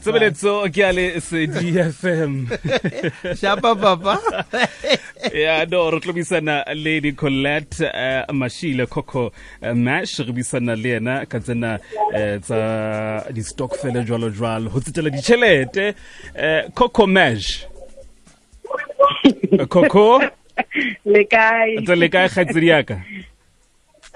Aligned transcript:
tsebeletso 0.00 0.52
ke 0.72 0.82
a 0.86 0.92
le 0.92 1.06
cdfm 1.26 2.34
shapa 3.40 3.74
papa. 3.74 4.18
Ya 5.34 5.64
no 5.66 5.90
re 5.90 5.98
tlo 6.00 6.12
buisana 6.14 6.62
le 6.74 7.00
nicolette 7.00 7.80
uh, 7.82 8.32
mashile 8.32 8.86
coco 8.86 9.32
uh, 9.62 9.74
mash. 9.74 10.20
Re 10.20 10.32
buisana 10.32 10.76
le 10.76 10.94
yena 10.94 11.14
ka 11.26 11.40
tsena 11.40 11.78
uh, 11.78 12.38
tsa 12.40 12.60
di-stockfele 13.32 14.04
jwalo 14.06 14.30
jwalo 14.30 14.70
go 14.70 14.80
tsetela 14.80 15.10
ditšhelete 15.10 15.94
uh, 16.36 16.70
coco 16.74 17.06
mash. 17.06 17.66
Coco? 19.68 20.20
Le 21.04 21.24
kae? 21.30 21.80
Le 21.94 22.08
kae 22.08 22.28
kgaitsedi 22.28 22.68
yaka 22.68 23.00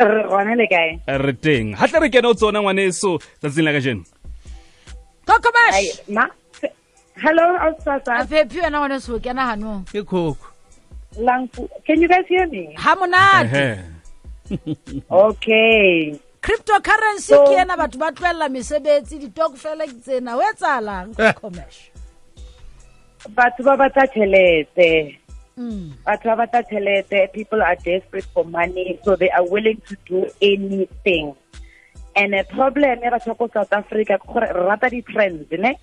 re 0.00 0.22
gona 0.28 0.54
le 0.56 0.66
kae? 0.66 0.96
Re 1.06 1.32
teng. 1.32 1.74
Ga 1.76 1.88
tle 1.88 2.00
re 2.04 2.10
kene 2.12 2.30
o 2.30 2.34
tsona 2.34 2.62
ngwaneso 2.62 3.18
tsatsing 3.40 3.66
la 3.66 3.74
ka 3.76 3.82
jeno 3.84 4.19
Ai, 5.68 5.90
ma 6.08 6.24
hello 7.22 7.42
ausasa. 7.58 8.24
Fepi 8.26 8.60
wena 8.60 8.78
ngwane 8.80 9.00
so 9.00 9.18
kena 9.20 9.46
hanong 9.52 9.84
ke 9.92 10.02
koko 10.02 10.46
langfu 11.20 11.68
can 11.86 12.00
you 12.00 12.08
guys 12.08 12.24
hear 12.28 12.46
me? 12.48 12.74
Ha 12.78 12.94
monate 12.96 13.78
okay. 15.10 16.18
Cryptocurrency 16.40 17.36
So- 17.36 17.44
ke 17.46 17.60
ena 17.60 17.76
batho 17.76 17.98
ba 17.98 18.12
tlohella 18.12 18.48
mesebetsi 18.48 19.18
ditokfele 19.20 19.84
ke 19.86 19.96
tsena 20.00 20.36
o 20.36 20.40
etsahalang 20.40 21.12
commerce 21.40 21.90
batho 23.36 23.62
ba 23.64 23.76
batla 23.76 24.06
tšhelete 24.08 25.16
Mm. 25.60 25.92
batho 26.06 26.24
ba 26.32 26.36
batla 26.46 26.62
tšhelete 26.64 27.32
people 27.36 27.60
are 27.62 27.76
desperate 27.84 28.24
for 28.32 28.44
money 28.48 28.98
so 29.04 29.14
they 29.16 29.28
are 29.28 29.44
willing 29.44 29.76
to 29.84 29.94
do 30.08 30.24
anything 30.40 31.34
and 32.16 32.34
a 32.34 32.44
problem 32.44 33.00
ya 33.02 33.10
batho 33.10 33.32
ba 33.32 33.34
ko 33.38 33.46
south 33.54 33.72
africa 33.72 34.18
ke 34.18 34.26
gore 34.26 34.48
re 34.50 34.62
rata 34.66 34.88
di-trends 34.90 35.50
ne? 35.52 35.76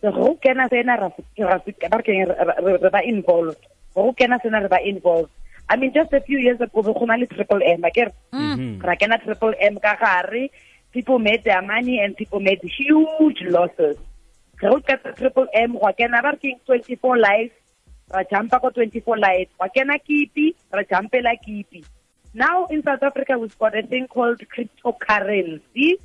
So 0.00 0.12
go 0.12 0.38
kena 0.42 0.68
sena 0.70 0.96
ra 0.96 1.10
se- 1.16 1.42
ra 1.42 1.58
se- 1.64 1.88
ba 1.90 1.98
re 1.98 2.90
ba 2.90 3.00
involved. 3.04 3.58
Go 3.94 4.12
kena 4.12 4.38
sena 4.42 4.60
re 4.62 4.68
ba 4.68 4.78
involved. 4.82 5.30
I 5.68 5.76
mean 5.76 5.92
just 5.92 6.12
a 6.12 6.20
few 6.20 6.38
years 6.38 6.60
ago 6.60 6.82
go 6.82 7.04
na 7.04 7.14
le 7.16 7.26
triple 7.26 7.62
m 7.62 7.82
akere 7.82 8.12
Mhm. 8.32 8.82
ra 8.82 8.94
kena 8.96 9.18
triple 9.22 9.54
m 9.60 9.78
ka 9.78 9.96
gare. 10.00 10.50
People 10.92 11.18
made 11.18 11.44
their 11.44 11.60
money 11.62 12.00
and 12.00 12.16
people 12.16 12.40
made 12.40 12.60
huge 12.64 13.42
losses. 13.46 13.96
Go 14.60 14.80
keta 14.80 15.14
triple 15.14 15.46
m 15.54 15.74
gwa 15.78 15.92
kena 15.94 16.22
ba 16.22 16.32
re 16.32 16.38
keng 16.42 16.58
twenty 16.66 16.96
four 16.96 17.16
life. 17.18 17.52
Ra 18.10 18.24
jumpa 18.24 18.60
ko 18.60 18.70
twenty 18.70 19.00
four 19.00 19.18
life. 19.18 19.48
Gwa 19.58 19.68
kena 19.68 19.98
kipi 20.00 20.54
ra 20.72 20.82
jumpela 20.82 21.36
kipi 21.38 21.84
now 22.34 22.66
in 22.66 22.82
south 22.82 23.02
africa 23.02 23.38
we've 23.38 23.58
got 23.58 23.76
a 23.76 23.82
thing 23.82 24.06
called 24.06 24.40
cryptocurrency 24.48 25.96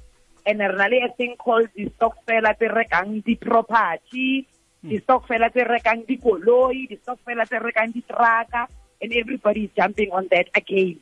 and 0.45 0.59
re 0.59 0.75
na 0.75 0.87
le 0.87 0.99
a 1.03 1.11
thing 1.17 1.35
called 1.37 1.69
di-stockfela 1.75 2.55
tse 2.55 2.67
rekang 2.67 3.23
di-property 3.23 4.47
hmm. 4.81 4.89
di-stockfela 4.89 5.49
tse 5.51 5.63
rekang 5.63 6.03
dikoloi 6.07 6.87
di-stockfela 6.87 7.47
tse 7.47 7.59
rekang 7.59 7.91
ditraka 7.91 8.67
and 9.01 9.11
everybody 9.13 9.67
is 9.67 9.73
jumping 9.75 10.11
on 10.11 10.27
that 10.31 10.47
again 10.55 10.99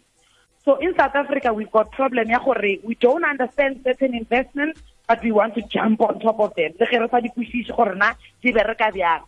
so 0.64 0.77
in 0.77 0.94
South 0.95 1.16
Africa, 1.16 1.52
we've 1.52 1.72
got 1.72 1.92
problem 1.92 2.30
ya 2.30 2.38
gore 2.38 2.77
we 2.86 2.94
don't 2.95 3.25
understand 3.25 3.81
certain 3.83 4.14
investments, 4.14 4.81
but 5.08 5.17
we 5.23 5.31
want 5.31 5.55
to 5.55 5.61
jump 5.66 6.02
on 6.02 6.19
top 6.19 6.39
of 6.39 6.53
them. 6.53 6.73
Le 6.80 6.86
ge 6.86 7.02
re 7.02 7.09
sa 7.09 7.17
di 7.17 7.33
kwešiše 7.33 7.73
gore 7.73 7.97
na 7.97 8.14
di 8.42 8.53
bereka 8.53 8.94
bjang. 8.94 9.25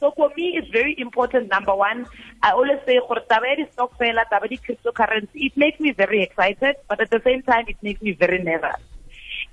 So 0.00 0.12
for 0.16 0.30
me, 0.34 0.56
it's 0.56 0.68
very 0.68 0.98
important. 0.98 1.50
Number 1.50 1.74
one, 1.74 2.06
I 2.42 2.52
always 2.52 2.80
say, 2.86 2.98
ya 2.98 3.54
di-stockfela, 3.56 4.24
taba 4.32 4.48
di-cryptocurrency, 4.48 5.46
it 5.46 5.56
makes 5.56 5.78
me 5.78 5.92
very 5.92 6.22
excited, 6.22 6.76
but 6.88 7.00
at 7.00 7.10
the 7.10 7.20
same 7.22 7.42
time, 7.42 7.66
it 7.68 7.76
makes 7.82 8.00
me 8.00 8.12
very 8.12 8.42
nervous. 8.42 8.80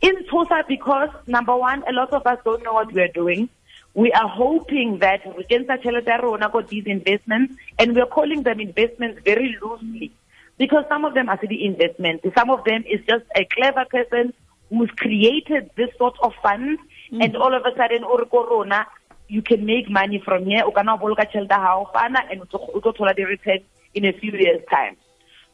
In 0.02 0.26
Tosa, 0.26 0.64
because 0.68 1.10
number 1.28 1.56
one, 1.56 1.84
a 1.88 1.92
lot 1.92 2.14
of 2.14 2.26
us 2.26 2.40
don't 2.46 2.64
know 2.64 2.74
what 2.74 2.94
we 2.94 3.02
are 3.02 3.10
doing. 3.10 3.50
We 3.94 4.12
are 4.14 4.28
hoping 4.28 5.00
that 5.00 5.26
we 5.36 5.44
can 5.44 5.66
start 5.66 5.82
got 5.84 6.68
these 6.70 6.86
investments, 6.86 7.56
and 7.78 7.94
we 7.94 8.02
are 8.02 8.08
calling 8.08 8.44
them 8.44 8.62
investments 8.62 9.22
very 9.26 9.58
loosely 9.62 10.14
because 10.58 10.86
some 10.88 11.04
of 11.04 11.14
them 11.14 11.30
are 11.30 11.40
city 11.40 11.66
investments. 11.66 12.26
Some 12.36 12.50
of 12.50 12.64
them 12.64 12.84
is 12.90 13.02
just 13.08 13.26
a 13.36 13.46
clever 13.46 13.86
person 13.86 14.34
who's 14.70 14.90
created 14.92 15.72
this 15.76 15.90
sort 15.98 16.16
of 16.22 16.34
funds, 16.42 16.80
mm. 17.12 17.24
and 17.24 17.36
all 17.36 17.54
of 17.54 17.64
a 17.66 17.76
sudden, 17.76 18.04
or 18.04 18.26
corona, 18.26 18.86
you 19.28 19.42
can 19.42 19.66
make 19.66 19.90
money 19.90 20.22
from 20.24 20.46
here. 20.46 20.64
O 20.66 20.72
kana 20.72 20.98
boloka 20.98 21.26
tšhelete 21.26 21.52
hao 21.52 21.90
fana, 21.94 22.22
and 22.32 22.42
o 22.42 22.46
tlo- 22.46 22.96
thola 22.98 23.16
di-return 23.16 23.60
in 23.94 24.06
a 24.06 24.14
few 24.14 24.32
years' 24.32 24.64
time. 24.70 24.96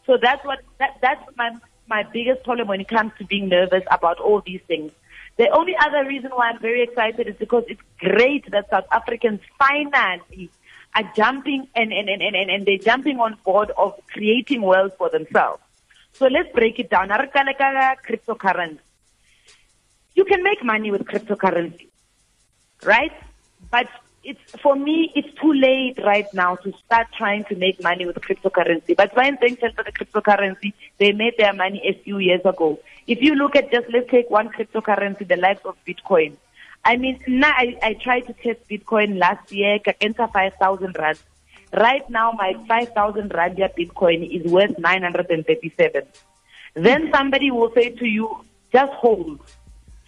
So 0.05 0.17
that's 0.21 0.43
what 0.45 0.59
that, 0.79 0.97
that's 1.01 1.21
my 1.37 1.51
my 1.87 2.03
biggest 2.03 2.43
problem 2.43 2.67
when 2.67 2.81
it 2.81 2.87
comes 2.87 3.11
to 3.17 3.25
being 3.25 3.49
nervous 3.49 3.83
about 3.91 4.19
all 4.19 4.41
these 4.45 4.61
things. 4.67 4.91
The 5.37 5.49
only 5.49 5.75
other 5.75 6.05
reason 6.07 6.31
why 6.31 6.49
I'm 6.49 6.59
very 6.59 6.83
excited 6.83 7.27
is 7.27 7.35
because 7.37 7.63
it's 7.67 7.81
great 7.99 8.49
that 8.51 8.69
South 8.69 8.85
Africans 8.91 9.41
finally 9.57 10.51
are 10.95 11.11
jumping 11.15 11.67
and, 11.75 11.91
and, 11.91 12.07
and, 12.07 12.21
and, 12.21 12.51
and, 12.51 12.65
they're 12.67 12.77
jumping 12.77 13.19
on 13.19 13.35
board 13.43 13.71
of 13.75 13.99
creating 14.11 14.61
wealth 14.61 14.95
for 14.95 15.09
themselves. 15.09 15.59
So 16.13 16.27
let's 16.27 16.53
break 16.53 16.77
it 16.77 16.91
down. 16.91 17.09
Cryptocurrency. 17.09 18.77
You 20.13 20.23
can 20.25 20.43
make 20.43 20.63
money 20.63 20.91
with 20.91 21.05
cryptocurrency 21.05 21.87
right? 22.85 23.11
But 23.71 23.87
it's 24.23 24.39
for 24.61 24.75
me, 24.75 25.11
it's 25.15 25.33
too 25.39 25.53
late 25.53 25.99
right 26.03 26.31
now 26.33 26.55
to 26.57 26.73
start 26.85 27.07
trying 27.17 27.43
to 27.45 27.55
make 27.55 27.81
money 27.83 28.05
with 28.05 28.15
cryptocurrency. 28.17 28.95
But 28.95 29.15
when 29.15 29.37
things 29.37 29.59
for 29.59 29.83
the 29.83 29.91
cryptocurrency, 29.91 30.73
they 30.97 31.11
made 31.11 31.35
their 31.37 31.53
money 31.53 31.81
a 31.85 31.93
few 32.03 32.19
years 32.19 32.41
ago. 32.45 32.79
If 33.05 33.21
you 33.21 33.35
look 33.35 33.55
at 33.55 33.71
just 33.71 33.87
let's 33.91 34.09
take 34.09 34.29
one 34.29 34.49
cryptocurrency, 34.49 35.27
the 35.27 35.35
likes 35.35 35.65
of 35.65 35.75
Bitcoin. 35.85 36.37
I 36.85 36.97
mean, 36.97 37.19
now 37.27 37.51
I, 37.55 37.77
I 37.81 37.93
tried 37.93 38.21
to 38.27 38.33
test 38.33 38.67
Bitcoin 38.69 39.17
last 39.17 39.51
year, 39.51 39.79
against 39.85 40.19
five 40.33 40.53
thousand 40.55 40.97
rand. 40.97 41.19
Right 41.73 42.07
now, 42.09 42.31
my 42.33 42.55
five 42.67 42.93
thousand 42.93 43.33
rand 43.33 43.57
Bitcoin 43.57 44.29
is 44.29 44.49
worth 44.49 44.77
nine 44.77 45.01
hundred 45.01 45.31
and 45.31 45.45
thirty-seven. 45.45 46.03
Then 46.75 47.09
somebody 47.13 47.51
will 47.51 47.71
say 47.73 47.89
to 47.89 48.05
you, 48.05 48.43
just 48.71 48.91
hold, 48.93 49.39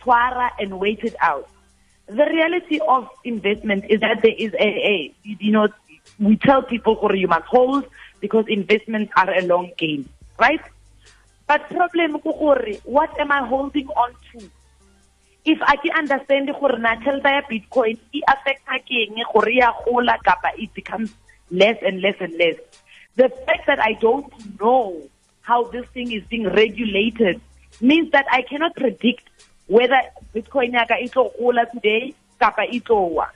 twara, 0.02 0.52
and 0.60 0.80
wait 0.80 1.04
it 1.04 1.16
out 1.22 1.50
the 2.08 2.26
reality 2.26 2.80
of 2.88 3.10
investment 3.24 3.86
is 3.90 4.00
that 4.02 4.22
there 4.22 4.36
is 4.38 4.54
a, 4.54 4.68
a 4.68 5.14
you 5.24 5.52
know 5.52 5.68
we 6.20 6.38
tell 6.38 6.62
people 6.62 6.96
"Gore, 6.96 7.16
you 7.16 7.28
must 7.28 7.46
hold 7.46 7.86
because 8.20 8.46
investments 8.48 9.12
are 9.18 9.32
a 9.34 9.42
long 9.42 9.72
game 9.78 10.08
right? 10.40 10.62
But 11.48 11.70
problem 11.70 12.14
what 12.84 13.20
am 13.20 13.32
i 13.32 13.46
holding 13.48 13.88
on 13.90 14.12
to? 14.32 14.50
If 15.46 15.60
i 15.62 15.76
can 15.78 15.94
understand 15.98 16.50
gore 16.60 16.78
tšhelete 16.78 17.30
ya 17.30 17.42
bitcoin 17.50 17.98
e 18.14 18.22
affecta 18.28 18.80
ke 18.82 19.10
kapa 20.26 20.50
it 20.58 20.74
becomes 20.74 21.14
less 21.52 21.78
and 21.82 22.02
less 22.02 22.16
and 22.20 22.34
less? 22.38 22.58
The 23.16 23.30
fact 23.46 23.66
that 23.68 23.80
i 23.80 23.94
don't 23.94 24.32
know 24.60 25.02
how 25.42 25.64
this 25.70 25.86
thing 25.94 26.12
is 26.12 26.24
being 26.26 26.50
regulated 26.50 27.42
means 27.82 28.12
that 28.12 28.26
i 28.32 28.42
cannot 28.42 28.76
predict 28.76 29.30
whether 29.70 30.02
bitcoin 30.34 30.74
yaka 30.74 31.00
e 31.00 31.08
tlo 31.10 31.32
gola 31.40 31.66
today 31.74 32.14
kapa 32.40 32.66
e 32.72 32.80
tlo 32.80 33.10
wa 33.16 33.28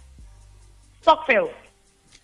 stockfel 1.01 1.47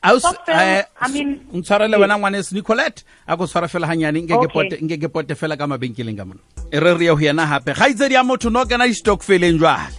Aus- 0.05 0.21
Stop 0.21 0.45
film. 0.45 0.59
eh, 0.59 0.83
I 1.01 1.07
mean- 1.11 1.39
ntshwarele 1.53 1.97
wena 1.97 2.17
ngwanes 2.17 2.51
nicolette 2.53 3.01
a 3.27 3.35
ko 3.37 3.47
tshwara 3.47 3.67
fela 3.67 3.87
ganyane 3.87 4.21
nke 4.21 4.37
ke 4.37 4.45
Okay. 4.45 4.53
pote- 4.53 4.81
nke 4.81 4.97
ke 5.01 5.09
pote 5.09 5.33
fela 5.35 5.57
ka 5.57 5.65
mabenkeleng 5.67 6.17
ka 6.17 6.25
mona 6.25 6.39
e 6.71 6.77
re 6.79 6.93
re 6.93 7.05
ye 7.05 7.09
go 7.15 7.17
yena 7.17 7.45
gape 7.49 7.73
ga 7.73 7.89
itsedi 7.89 8.13
ya 8.13 8.21
motho 8.23 8.49
no 8.53 8.65
kena 8.65 8.85
di-stockfeleng 8.85 9.57
jwale 9.57 9.97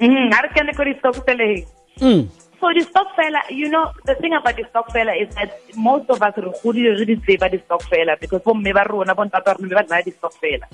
Mhm, 0.00 0.32
ha 0.32 0.40
re 0.40 0.48
kene 0.56 0.72
ko 0.72 0.84
di-stockfel 0.84 1.40
he. 1.44 1.66
Mm. 2.00 2.24
So 2.60 2.68
the 2.72 2.80
stockfella, 2.88 3.40
you 3.50 3.68
know, 3.68 3.84
the 4.06 4.14
thing 4.16 4.32
about 4.32 4.56
the 4.56 4.64
stockfella 4.64 5.12
is 5.20 5.28
that 5.34 5.52
most 5.76 6.08
of 6.08 6.22
us 6.22 6.32
re 6.36 6.48
godile 6.64 6.96
re 6.98 7.04
di 7.04 7.16
tseba 7.16 7.50
di 7.50 7.58
stockfella 7.58 8.16
because 8.20 8.40
bo 8.44 8.54
mme 8.54 8.72
ba 8.72 8.84
rona 8.88 9.14
bo 9.14 9.24
ntate 9.24 9.44
ba 9.44 9.52
rona 9.60 9.74
ba 9.76 9.84
na 9.88 10.00
di 10.00 10.10
stockfella. 10.12 10.64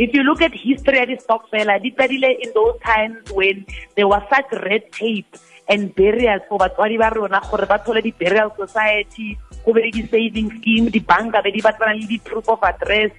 If 0.00 0.14
you 0.14 0.22
look 0.22 0.40
at 0.40 0.54
history 0.54 1.04
the 1.04 1.20
stockfella, 1.20 1.76
in 1.76 2.52
those 2.54 2.80
times 2.80 3.30
when 3.32 3.66
there 3.96 4.08
was 4.08 4.22
such 4.32 4.50
red 4.64 4.90
tape 4.92 5.36
and 5.68 5.94
burials 5.94 6.40
for 6.48 6.58
batswadi 6.58 6.96
ba 6.98 7.12
rona 7.14 7.40
gore 7.50 7.66
ba 7.66 7.76
thole 7.84 8.00
di 8.00 8.10
burial 8.10 8.50
society 8.56 9.36
go 9.64 9.74
be 9.74 9.82
le 9.82 9.90
di-saving 9.92 10.48
scheme 10.56 10.88
di-banka 10.88 11.42
be 11.44 11.52
di 11.52 11.60
batlana 11.60 11.94
le 12.00 12.06
di-proof 12.08 12.48
of 12.48 12.64
address 12.64 13.12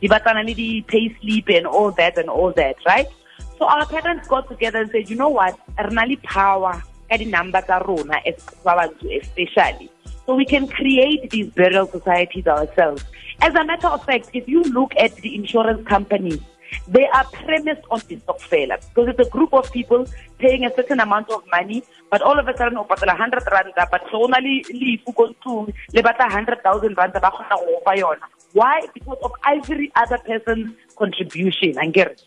di 0.00 0.06
batlana 0.06 0.46
le 0.46 0.54
di-pay 0.54 1.10
slip 1.18 1.48
and 1.58 1.66
all 1.66 1.90
that 1.90 2.16
and 2.16 2.30
all 2.30 2.52
that 2.52 2.76
right 2.86 3.10
so 3.58 3.66
our 3.66 3.84
parents 3.86 4.28
got 4.28 4.48
together 4.48 4.82
and 4.82 4.90
said, 4.90 5.10
you 5.10 5.16
know 5.16 5.28
what, 5.28 5.58
re 5.76 6.04
le 6.06 6.16
power 6.22 6.80
ka 7.10 7.16
di-number 7.18 7.60
tsa 7.66 7.82
rona 7.82 8.22
ba 8.62 8.72
bantsho 8.78 9.10
especially. 9.20 9.90
So 10.28 10.34
we 10.34 10.44
can 10.44 10.68
create 10.68 11.30
these 11.30 11.48
burial 11.52 11.86
societies 11.86 12.46
ourselves. 12.46 13.02
As 13.40 13.54
a 13.54 13.64
matter 13.64 13.86
of 13.86 14.04
fact, 14.04 14.28
if 14.34 14.46
you 14.46 14.62
look 14.64 14.92
at 14.98 15.14
the 15.16 15.34
insurance 15.34 15.88
companies, 15.88 16.38
they 16.86 17.06
are 17.06 17.24
premised 17.24 17.80
on 17.90 18.02
the 18.08 18.16
stockfella 18.16 18.76
because 18.88 19.08
it's 19.08 19.26
a 19.26 19.30
group 19.30 19.54
of 19.54 19.72
people 19.72 20.04
paying 20.38 20.66
a 20.66 20.74
certain 20.74 21.00
amount 21.00 21.30
of 21.30 21.42
money, 21.50 21.82
but 22.10 22.20
all 22.20 22.38
of 22.38 22.46
a 22.46 22.54
sudden, 22.58 22.76
o 22.76 22.84
patala 22.84 23.18
100 23.18 23.42
rand, 23.50 23.72
but 23.90 24.02
so 24.10 24.26
na 24.26 24.36
le 24.36 24.60
lefu 24.64 25.16
ko 25.16 25.28
ntlong, 25.32 25.72
le 25.94 26.02
batla 26.02 26.28
100,000 26.28 26.94
rand, 26.98 27.14
go. 27.14 28.14
Why? 28.52 28.82
Because 28.92 29.18
of 29.22 29.32
every 29.46 29.90
other 29.96 30.18
person's 30.18 30.74
contribution, 30.98 31.72
angere. 31.76 32.22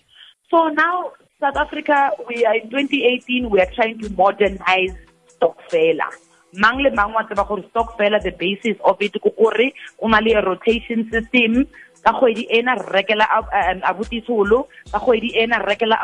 So 0.49 0.69
now 0.69 1.11
South 1.39 1.55
Africa, 1.55 2.09
we 2.27 2.45
are 2.47 2.55
in 2.55 2.71
2018, 2.71 3.47
we 3.47 3.61
are 3.61 3.69
trying 3.75 3.99
to 3.99 4.09
modernize 4.13 4.95
Stokfela. 5.37 6.09
Mang 6.53 6.83
le 6.83 6.91
mang 6.91 7.13
wa 7.13 7.23
tseba 7.23 7.47
gore 7.47 7.63
Stokfela, 7.71 8.21
the 8.21 8.31
basis 8.31 8.77
of 8.83 9.01
it, 9.01 9.15
ko 9.21 9.31
gore 9.37 9.73
o 9.99 10.07
na 10.07 10.19
le 10.19 10.35
rotation 10.41 11.07
system, 11.09 11.67
ka 12.03 12.11
kgwedi 12.17 12.47
ena 12.49 12.75
re 12.75 12.85
rekela 12.97 13.25
Ab- 13.29 13.51
um, 13.53 13.79
abuti 13.85 14.21
tsholo 14.25 14.67
ka 14.91 14.99
kgwedi 14.99 15.37
ena 15.37 15.61
re 15.61 15.77
rekela 15.77 15.97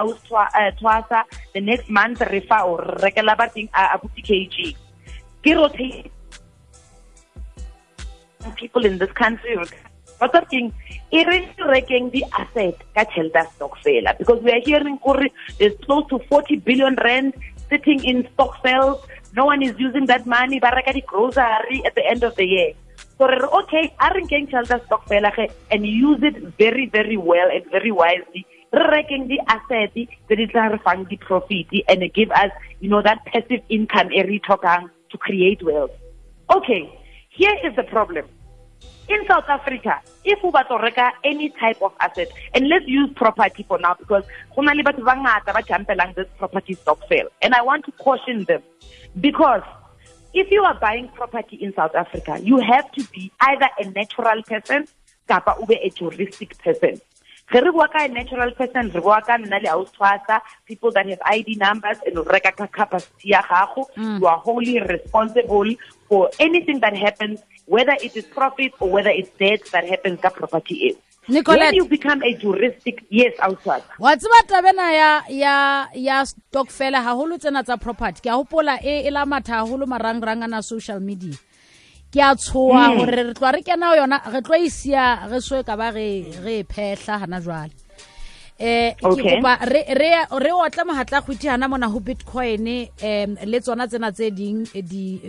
eh, 0.56 0.72
the 1.54 1.62
next 1.62 1.90
month 1.90 2.22
re 2.22 2.40
fa 2.42 2.66
o 2.66 2.78
re 2.78 2.98
rekela 3.02 3.36
bating 3.38 3.70
uh, 3.74 3.98
abuti 3.98 4.22
kg 4.22 4.56
ke 5.42 5.52
rotate 5.58 6.12
people 8.56 8.86
in 8.86 8.98
this 8.98 9.12
country 9.12 9.58
what's 9.58 10.34
that 10.34 10.48
thing 10.50 10.72
e 11.12 11.24
re 11.26 11.50
rekeng 11.58 12.10
di 12.14 12.22
asset 12.38 12.78
ka 12.94 13.04
tšhelete 13.06 13.38
ya 13.38 13.46
stokfela 13.58 14.18
because 14.18 14.42
we 14.46 14.54
are 14.54 14.62
hearing 14.62 14.98
gore 15.02 15.30
there's 15.58 15.78
close 15.86 16.06
to 16.10 16.22
40 16.30 16.62
billion 16.62 16.96
rand 17.02 17.34
sitting 17.70 18.04
in 18.04 18.28
stock 18.34 18.58
sales. 18.64 19.04
no 19.34 19.46
one 19.46 19.62
is 19.62 19.76
using 19.78 20.06
that 20.08 20.26
money 20.26 20.60
ba 20.60 20.72
reka 20.76 20.94
di 20.94 21.02
grocery 21.02 21.80
at 21.86 21.96
the 21.96 22.06
end 22.06 22.24
of 22.24 22.36
the 22.36 22.46
year. 22.46 22.72
So 23.18 23.26
okay 23.62 23.94
a 24.00 24.14
re 24.14 24.22
nkeng 24.24 24.50
tšhelete 24.50 24.88
ya 25.22 25.48
and 25.72 25.86
use 25.86 26.22
it 26.30 26.38
very 26.58 26.86
very 26.88 27.18
well 27.18 27.50
and 27.52 27.66
very 27.72 27.92
wisely. 27.92 28.46
Re 28.74 28.86
rekeng 28.94 29.28
di 29.28 29.40
asset 29.48 29.94
tla 29.94 30.70
re 30.74 30.80
fang 30.86 31.04
di 31.06 31.18
profit 31.18 31.74
and 31.88 32.02
give 32.14 32.32
us 32.32 32.52
you 32.80 32.90
know 32.90 33.02
that 33.02 33.26
passive 33.26 33.62
income 33.70 34.12
e 34.12 34.24
re 34.24 34.40
e 34.40 34.90
to 35.12 35.18
create 35.18 35.62
wealth. 35.64 35.92
Okay 36.50 36.90
here 37.30 37.58
is 37.64 37.76
the 37.76 37.84
problem 37.84 38.26
in 39.10 39.26
South 39.28 39.46
Africa, 39.48 40.02
if 40.24 40.40
we 40.44 40.52
to 40.52 40.78
reka 40.82 41.12
any 41.24 41.50
type 41.50 41.82
of 41.82 41.94
asset, 42.00 42.28
and 42.54 42.68
let's 42.68 42.88
use 42.88 43.10
property 43.16 43.64
for 43.68 43.80
now 43.80 43.96
because 43.98 44.24
go 44.56 44.62
na 44.62 44.74
le 44.74 44.84
batho 44.84 45.04
ba 45.04 45.16
ngata 45.16 45.54
ba 45.54 45.62
jampelang 45.64 46.14
this 46.16 46.28
property 46.38 46.74
stock 46.74 47.00
sale, 47.10 47.30
and 47.42 47.54
I 47.54 47.62
want 47.62 47.86
to 47.86 47.92
caution 47.94 48.44
them 48.46 48.62
because 49.20 49.64
if 50.34 50.52
you 50.52 50.62
are 50.64 50.78
buying 50.80 51.08
property 51.10 51.56
in 51.58 51.74
South 51.74 51.96
Africa, 51.96 52.40
you 52.42 52.60
have 52.60 52.92
to 52.94 53.04
be 53.12 53.32
either 53.42 53.70
a 53.80 53.90
natural 53.92 54.44
person 54.44 54.88
kapa 55.28 55.56
ube 55.60 55.78
a 55.82 55.90
juristic 55.90 56.58
person. 56.60 57.00
Ge 57.52 57.62
re 57.64 57.72
bua 57.72 57.88
ka 57.88 58.04
a 58.04 58.08
natural 58.10 58.52
person 58.52 58.92
re 58.92 59.00
bua 59.00 59.22
ka 59.22 59.38
nna 59.38 59.64
le 59.64 59.70
auswasa 59.72 60.42
people 60.66 60.92
that 60.92 61.08
have 61.08 61.22
id 61.32 61.56
numbers 61.56 61.98
and 62.06 62.18
o 62.18 62.24
reka 62.24 62.52
ka 62.52 62.68
capacity 62.68 63.30
ya 63.30 63.42
gago. 63.42 63.88
Mm. 63.96 64.20
You 64.20 64.28
are 64.28 64.40
wholly 64.40 64.80
responsible 64.82 65.76
for 66.10 66.30
anything 66.40 66.82
that 66.82 66.96
happens 66.96 67.40
whether 67.68 67.96
it 68.02 68.16
is 68.16 68.26
profit 68.26 68.72
or 68.80 68.90
whether 68.90 69.12
it's 69.20 69.30
debt 69.40 69.62
that 69.72 69.86
happens 69.94 70.20
ka 70.24 70.30
property 70.30 70.76
eo 70.90 70.96
Nicolette. 71.30 71.60
when 71.60 71.76
you 71.76 71.86
become 71.86 72.24
a 72.24 72.32
juristic 72.40 73.04
yes 73.12 73.34
outside. 73.44 73.84
wa 74.00 74.16
tseba 74.16 74.40
tabena 74.48 74.86
ya 74.96 75.10
ya 75.44 75.56
ya 75.94 76.18
stokfela 76.26 77.02
haholo 77.04 77.36
tsena 77.38 77.64
tsa 77.68 77.76
property 77.78 78.22
ke 78.24 78.30
a 78.32 78.40
hopola 78.40 78.80
e 78.80 79.04
e 79.08 79.12
la 79.12 79.26
matha 79.28 79.60
haholo 79.60 79.84
marangrang 79.86 80.40
ana 80.48 80.64
social 80.64 81.00
media 81.04 81.36
ke 82.16 82.24
a 82.24 82.32
tshoa 82.40 82.84
Mm. 82.88 82.98
gore 83.04 83.24
re 83.28 83.34
tloa 83.36 83.52
re 83.52 83.62
kena 83.68 83.92
yona 84.00 84.18
re 84.32 84.40
tlo 84.42 84.56
isia 84.56 85.28
re 85.28 85.40
so 85.44 85.60
ka 85.68 85.76
ba 85.76 85.92
re 85.92 86.08
re 86.46 86.54
e 86.60 86.64
phehla 86.64 87.20
hana 87.28 87.44
jwale 87.44 87.76
eh 88.60 88.98
ke 88.98 89.22
kopa 89.22 89.54
re 89.70 89.82
re 89.94 90.10
re 90.26 90.52
otla 90.52 90.84
mohatla 90.86 91.22
kgwiti 91.22 91.48
hana 91.48 91.70
mona 91.70 91.88
ho 91.88 92.00
bitcoin 92.00 92.90
em 93.02 93.38
le 93.46 93.58
tsona 93.62 93.86
tsena 93.88 94.10
tse 94.12 94.34
ding 94.34 94.66
eh, 94.74 94.82
di 94.82 95.22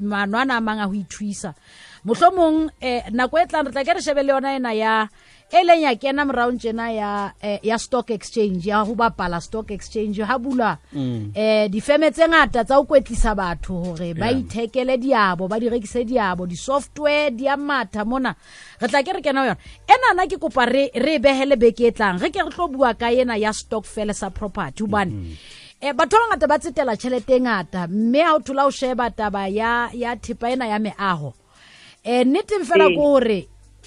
manwana 0.00 0.56
a 0.56 0.60
mang 0.60 0.80
a 0.80 0.86
ho 0.86 0.92
ithuisa. 0.92 1.56
Mohlomong 2.04 2.68
eh 2.80 3.08
nako 3.16 3.40
e 3.40 3.46
tlang 3.48 3.66
re 3.66 3.72
tla 3.72 3.84
ke 3.84 3.96
re 3.96 4.02
shebe 4.04 4.22
le 4.22 4.32
yona 4.36 4.56
ena 4.60 4.72
ya 4.76 5.08
e 5.50 5.64
leng 5.64 5.82
ya 5.82 5.94
kena 5.94 6.24
moraong 6.24 6.58
tjena 6.58 6.90
ya 6.92 7.10
eh, 7.42 7.58
ya 7.62 7.78
stock 7.78 8.10
exchange 8.10 8.66
ya 8.66 8.84
ho 8.84 8.94
bapala 8.94 9.40
stock 9.40 9.70
exchange 9.70 10.18
ha 10.22 10.38
bula 10.38 10.78
eh 11.34 11.68
difeme 11.70 12.10
tse 12.10 12.26
ngata 12.28 12.64
tsa 12.64 12.76
ho 12.76 12.84
kwetlisa 12.84 13.34
batho 13.34 13.74
hore 13.74 14.14
ba 14.14 14.26
Yeah. 14.26 14.42
ithekele 14.42 14.98
diabo 14.98 15.48
ba 15.48 15.58
di 15.60 15.68
rekise 15.70 16.04
diabo 16.04 16.46
di-software 16.46 17.30
di 17.30 17.46
a 17.48 17.56
matha 17.56 18.04
mona. 18.04 18.34
Re 18.80 18.88
tla 18.88 19.02
ke 19.02 19.12
re 19.14 19.22
kena 19.22 19.40
ho 19.40 19.46
yona. 19.46 19.60
Enana 19.86 20.26
ke 20.26 20.36
kopa 20.36 20.66
re 20.66 20.90
re 20.94 21.18
behele 21.18 21.56
beke 21.56 21.88
e 21.88 21.92
tlang. 21.92 22.18
Re 22.18 22.30
ke 22.30 22.42
re 22.42 22.50
tlo 22.50 22.68
bua 22.68 22.94
ka 22.98 23.08
ena 23.14 23.38
ya 23.38 23.52
stock 23.52 23.86
fele 23.86 24.12
sa 24.14 24.30
property 24.30 24.82
hobane 24.82 25.38
eh 25.80 25.92
batho 25.94 26.18
ba 26.18 26.26
bangata 26.26 26.46
ba 26.50 26.58
tsetela 26.58 26.96
tšhelete 26.98 27.38
e 27.38 27.40
ngata. 27.40 27.86
Mme 27.86 28.20
ha 28.26 28.34
o 28.34 28.40
thola 28.42 28.66
o 28.66 28.70
sheba 28.70 29.10
taba 29.14 29.46
ya 29.46 29.88
ya 29.94 30.16
thepa 30.18 30.50
ena 30.50 30.66
ya 30.66 30.78
meago 30.82 31.34
eh 32.02 32.26
nneteng 32.26 32.66
fela 32.66 32.90
ke 32.90 32.96
ko 32.98 33.02
gore 33.14 33.40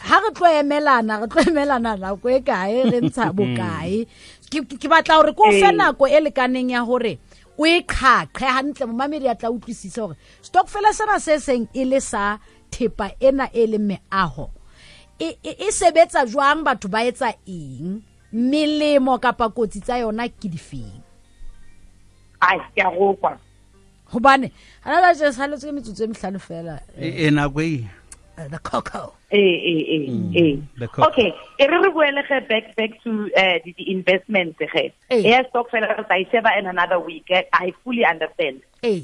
ha 0.08 0.20
re 0.24 0.32
tlo 0.36 0.48
emelana 0.48 1.20
re 1.22 1.28
tlo 1.28 1.42
emelana 1.50 1.96
nako 2.00 2.30
e 2.30 2.40
kae? 2.42 2.84
Re 2.92 3.00
ntsha 3.02 3.32
bokae? 3.38 4.06
Ke 4.50 4.88
batla 4.90 5.20
gore 5.22 5.34
ko 5.34 5.52
fe 5.52 5.72
nako 5.72 6.08
e 6.08 6.20
lekaneng 6.26 6.72
ya 6.72 6.84
gore 6.86 7.18
o 7.58 7.66
e 7.66 7.82
qhaqhe 7.84 8.46
hantle. 8.48 8.88
Momamedi 8.88 9.28
a 9.30 9.36
tla 9.36 9.52
utlwisisa 9.52 10.08
gore 10.08 10.16
stokfela 10.42 10.94
sena 10.94 11.20
se 11.20 11.40
seng 11.40 11.68
e 11.74 11.84
le 11.86 12.00
sa 12.00 12.38
thepa 12.72 13.12
ena 13.20 13.50
e 13.54 13.66
leng 13.68 13.88
meaho. 13.92 14.50
E 15.20 15.36
e- 15.44 15.58
e 15.68 15.72
sebetsa 15.72 16.24
jwang 16.26 16.64
batho 16.64 16.88
ba 16.88 17.04
etsa 17.04 17.34
eng? 17.48 18.02
Melemo 18.32 19.18
kapa 19.20 19.50
kotsi 19.50 19.82
tsa 19.82 19.98
yona 20.00 20.30
ke 20.30 20.48
difeng 20.48 21.02
ai 22.42 22.60
ke 22.76 22.82
a 22.86 22.90
go 22.94 23.14
kwa 23.20 23.34
gobane 24.12 24.52
gana 24.86 25.02
ba 25.02 25.14
je 25.18 25.28
saletse 25.34 25.66
ke 25.68 25.74
metsotso 25.76 26.04
e 26.06 26.08
metlhano 26.08 26.40
fela. 26.40 26.80
E 26.98 27.28
e 27.28 27.32
nako 27.32 27.60
e. 27.62 27.90
eh, 28.40 28.48
the 28.50 28.60
coco 28.60 29.14
Eh, 29.32 29.38
eh, 29.38 29.84
eh, 29.96 30.42
eh. 30.42 30.56
the 30.80 30.88
cock. 30.88 31.10
Okay, 31.10 31.30
e 31.60 31.68
re 31.68 31.78
re 31.84 31.90
boele 31.92 32.24
ge 32.28 32.40
back 32.50 32.76
back 32.76 32.92
to 33.04 33.30
uh, 33.38 33.60
the, 33.64 33.72
the 33.78 33.92
investment 33.92 34.58
ge. 34.58 34.92
Eh. 35.10 35.18
Yeah, 35.30 35.44
stock 35.50 35.70
fella 35.70 36.06
I 36.10 36.26
sheba 36.32 36.50
in 36.58 36.66
another 36.66 37.00
week. 37.00 37.26
eh, 37.30 37.44
I 37.54 37.74
fully 37.84 38.04
understand. 38.06 38.62
ee 38.84 39.04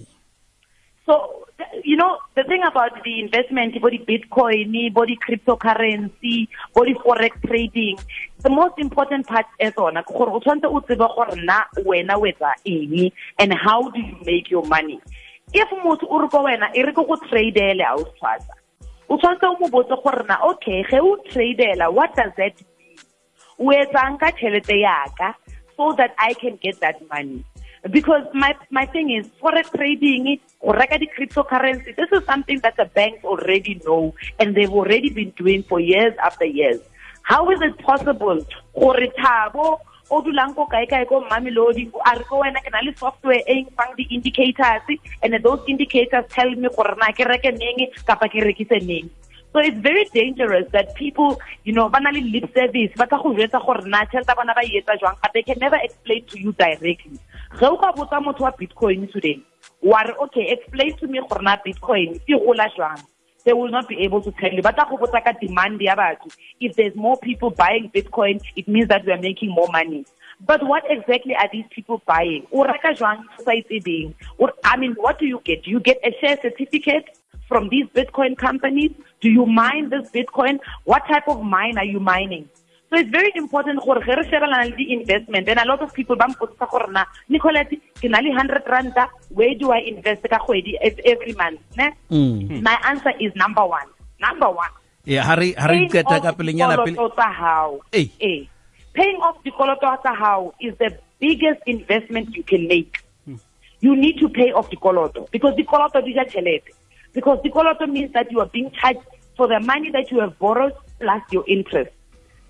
So, 1.06 1.46
th- 1.60 1.84
you 1.86 1.96
know, 1.96 2.18
the 2.34 2.44
thing 2.46 2.64
about 2.66 3.04
the 3.04 3.20
investment, 3.20 3.80
body 3.80 4.00
Bitcoin, 4.00 4.74
body 4.92 5.16
cryptocurrency, 5.22 6.48
body 6.74 6.96
forex 6.96 7.30
trading, 7.46 7.96
the 8.42 8.50
most 8.50 8.74
important 8.80 9.28
part 9.28 9.46
is 9.60 9.74
on 9.78 9.94
gore 10.08 10.30
o 10.34 10.40
tshwanetse 10.40 10.66
o 10.66 10.80
tsebe 10.82 11.06
gore 11.16 11.36
na 11.44 11.62
wena 11.86 12.18
o 12.18 12.26
etsa 12.26 12.54
eng 12.66 13.12
and 13.38 13.54
how 13.54 13.90
do 13.92 14.00
you 14.00 14.18
make 14.26 14.50
your 14.50 14.66
money. 14.66 15.00
If 15.54 15.70
motho 15.86 16.08
o 16.10 16.18
re 16.20 16.28
ko 16.28 16.42
wena 16.44 16.74
e 16.74 16.82
re 16.82 16.92
ke 16.92 16.96
go 17.06 17.16
tradele 17.30 17.86
a 17.86 17.94
o 17.94 18.04
tshwasa. 18.18 18.54
O 19.10 19.18
tshwanetse 19.18 19.46
o 19.46 19.58
mo 19.60 19.68
botse 19.70 19.96
gore 20.04 20.24
na 20.28 20.38
okay, 20.50 20.84
ge 20.84 21.00
o 21.00 21.18
tradela, 21.30 21.92
what 21.94 22.16
does 22.16 22.32
that 22.38 22.56
mean? 22.58 22.98
o 23.60 23.72
etsang 23.72 24.20
ka 24.20 24.32
tšhelete 24.32 24.80
yaka 24.82 25.36
so 25.78 25.94
that 25.94 26.16
I 26.18 26.34
can 26.34 26.58
get 26.62 26.80
that 26.80 27.00
money. 27.10 27.44
Because 27.92 28.24
my 28.34 28.56
my 28.72 28.86
thing 28.88 29.12
is 29.12 29.30
forex 29.38 29.70
trading, 29.70 30.40
reka 30.64 30.98
di 30.98 31.08
cryptocurrency, 31.08 31.96
this 31.96 32.10
is 32.12 32.26
something 32.26 32.60
that 32.60 32.76
the 32.78 32.86
banks 32.86 33.24
already 33.24 33.80
know 33.86 34.14
and 34.40 34.56
they've 34.56 34.72
already 34.72 35.10
been 35.10 35.32
doing 35.38 35.62
for 35.64 35.80
years 35.80 36.14
after 36.24 36.46
years. 36.46 36.82
How 37.22 37.50
is 37.52 37.62
it 37.62 37.78
possible 37.80 38.42
o 40.10 40.22
dulang 40.22 40.54
ko 40.54 40.66
kae 40.70 40.86
kae 40.86 41.06
ko 41.10 41.22
Mamelodi 41.30 41.90
a 42.06 42.16
re 42.18 42.24
ko 42.30 42.42
wena 42.42 42.62
ke 42.62 42.70
na 42.72 42.86
le 42.86 42.94
software 42.96 43.42
e 43.48 43.66
fang 43.78 43.94
di 43.98 44.08
indicators 44.12 44.86
and 45.24 45.34
those 45.44 45.62
indicators 45.68 46.26
tell 46.30 46.50
me 46.50 46.70
gore 46.78 46.96
na 47.02 47.12
ke 47.12 47.26
reke 47.26 47.52
neng 47.58 47.90
kapa 48.06 48.30
ke 48.30 48.46
rekise 48.46 48.78
neng 48.86 49.10
so 49.56 49.62
it's 49.64 49.80
very 49.80 50.04
dangerous 50.12 50.68
that 50.74 50.94
people, 50.96 51.40
you 51.64 51.72
know, 51.72 51.88
ba 51.88 52.02
na 52.02 52.10
lip 52.12 52.44
service, 52.54 52.92
but 52.98 53.08
they 55.34 55.44
can 55.44 55.60
never 55.60 55.80
explain 55.82 56.26
to 56.26 56.38
you 56.38 56.52
directly. 56.52 57.18
Ge 57.56 57.64
o 57.64 57.78
ka 57.78 57.94
botsa 57.96 58.20
Bitcoin 58.60 59.10
today, 59.14 59.40
okay, 60.28 60.52
explain 60.52 60.92
to 60.98 61.08
me 61.08 61.22
na 61.40 61.56
Bitcoin 61.56 62.20
e 62.28 62.34
gola 62.36 62.68
jwang. 62.76 63.00
They 63.46 63.54
will 63.54 63.70
not 63.70 63.88
be 63.88 64.00
able 64.00 64.22
to 64.22 64.32
tell 64.32 64.52
you. 64.52 64.62
Ka 64.62 65.32
demand. 65.40 65.82
If 66.60 66.76
there's 66.76 66.96
more 66.96 67.18
people 67.18 67.52
buying 67.52 67.92
Bitcoin, 67.94 68.42
it 68.56 68.68
means 68.68 68.88
that 68.90 69.06
we 69.06 69.12
are 69.12 69.22
making 69.22 69.52
more 69.52 69.68
money. 69.72 70.06
But 70.46 70.68
what 70.68 70.84
exactly 70.90 71.36
are 71.36 71.50
these 71.52 71.66
people 71.70 72.02
buying? 72.06 72.46
I 72.52 74.78
mean, 74.78 74.94
what 74.94 75.20
do 75.20 75.26
you 75.26 75.42
get? 75.46 75.64
Do 75.64 75.72
you 75.72 75.80
get 75.80 76.00
a 76.04 76.12
share 76.20 76.38
certificate 76.42 77.18
from 77.48 77.70
these 77.70 77.86
Bitcoin 77.88 78.38
companies? 78.38 78.92
Do 79.22 79.30
you 79.30 79.46
mine 79.46 79.90
this 79.90 80.10
Bitcoin? 80.10 80.60
What 80.84 81.08
type 81.08 81.28
of 81.28 81.42
mine 81.42 81.78
are 81.78 81.86
you 81.86 82.00
mining? 82.00 82.50
So 82.96 83.02
it's 83.02 83.12
very 83.12 83.32
important 83.36 83.84
gore 83.84 84.00
ge 84.00 84.14
re 84.16 84.24
shebelana 84.24 84.70
le 84.70 84.76
di-investment 84.78 85.50
and 85.50 85.60
a 85.60 85.66
lot 85.70 85.82
of 85.86 85.94
people 85.94 86.16
ba 86.16 86.28
mpotsa 86.32 86.66
gore 86.72 86.88
na 86.98 87.02
nicolette 87.28 87.76
ke 88.00 88.08
na 88.08 88.22
le 88.24 88.32
hundred 88.32 88.64
ranta 88.74 89.10
where 89.40 89.54
do 89.54 89.72
i 89.78 89.80
invest 89.92 90.24
ka 90.34 90.40
kgwedi 90.40 90.78
every 91.04 91.34
month 91.42 91.60
ne? 91.76 91.90
Mm. 92.10 92.62
my 92.64 92.78
answer 92.92 93.12
is 93.20 93.36
number 93.36 93.66
one. 93.68 93.90
Number 94.26 94.48
one. 94.48 94.72
E 95.06 95.18
ha 95.18 95.36
re 95.36 95.52
ha 95.60 95.68
re 95.68 95.76
paying 95.76 95.90
qeta 95.96 96.16
off 96.20 96.24
ka 96.28 96.32
pelenyana 96.40 96.78
pele 96.78 96.96
dikoloto 96.96 97.16
tsa 97.18 97.28
hao. 97.40 97.82
Ei. 97.92 98.08
Eh. 98.30 98.40
paying 98.94 99.20
off 99.28 99.44
dikoloto 99.44 99.92
tsa 100.06 100.16
hao 100.22 100.54
is 100.62 100.74
the 100.84 100.90
biggest 101.20 101.60
investment 101.66 102.32
you 102.38 102.46
can 102.54 102.64
make. 102.72 103.04
You 103.82 103.98
need 104.06 104.24
to 104.24 104.30
pay 104.40 104.54
off 104.54 104.72
dikoloto 104.72 105.26
because 105.36 105.60
dikoloto 105.60 106.00
di 106.08 106.16
ja 106.16 106.24
tšhelete 106.24 106.72
because 107.12 107.44
dikoloto 107.44 107.92
means 107.92 108.16
that 108.16 108.32
you 108.32 108.40
are 108.40 108.52
being 108.56 108.72
charged 108.80 109.04
for 109.36 109.52
the 109.52 109.60
money 109.60 109.92
that 109.92 110.16
you 110.16 110.24
have 110.24 110.40
borrowed 110.40 110.80
plus 111.04 111.22
your 111.36 111.44
interest 111.60 111.92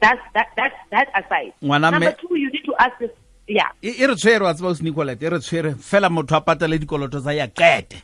that's 0.02 0.22
that 0.34 0.48
that's 0.56 0.76
that 0.92 1.08
aside. 1.16 1.54
Ngwana 1.64 1.92
number 1.92 2.10
me- 2.10 2.16
two 2.22 2.36
you 2.36 2.50
need 2.52 2.64
to 2.66 2.74
ask 2.80 2.98
this 3.00 3.12
yeah. 3.48 3.70
E 3.82 4.06
re 4.08 4.16
tshwere 4.16 4.44
wa 4.44 4.54
tseba 4.54 4.68
o 4.70 4.74
snicolet 4.74 5.22
e 5.24 5.30
re 5.30 5.40
tshwere 5.40 5.76
fela 5.76 6.10
motho 6.10 6.36
a 6.36 6.42
patale 6.42 6.80
dikoloto 6.80 7.20
tsa 7.22 7.34
ya 7.34 7.48
kete 7.48 8.02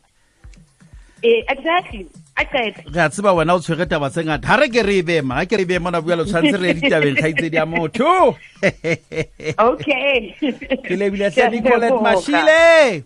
Eh, 1.24 1.44
exactly. 1.50 2.08
A 2.36 2.46
qete. 2.46 2.82
Re 2.94 3.02
a 3.02 3.10
tseba 3.10 3.34
wena 3.34 3.54
o 3.54 3.60
tshwere 3.60 3.86
taba 3.86 4.10
tse 4.10 4.24
ngata. 4.26 4.48
Ga 4.48 4.56
re 4.58 4.70
ke 4.70 4.82
re 4.86 4.96
e 4.98 5.02
bema 5.04 5.36
ga 5.36 5.46
ke 5.46 5.58
re 5.58 5.62
e 5.62 5.66
bema 5.66 5.92
na 5.92 6.02
bualo 6.02 6.26
tshwanetse 6.26 6.58
re 6.58 6.68
ye 6.68 6.74
ditabeng 6.74 7.16
kgaitsedi 7.16 7.56
ya 7.56 7.66
motho. 7.66 8.38
Okay. 9.60 10.36
Ke 10.82 10.96
lebile 10.98 11.30
hle 11.34 11.50
nicolet 11.50 11.94
mashile 12.02 13.04